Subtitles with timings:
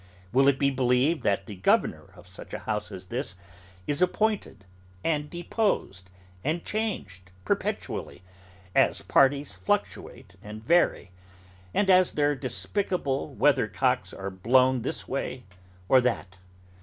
[0.33, 3.35] Will it be believed that the governor of such a house as this,
[3.85, 4.65] is appointed,
[5.03, 6.09] and deposed,
[6.43, 8.23] and changed perpetually,
[8.73, 11.11] as Parties fluctuate and vary,
[11.71, 15.43] and as their despicable weathercocks are blown this way
[15.87, 16.39] or that?